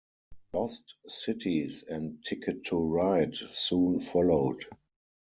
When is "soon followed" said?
3.35-4.65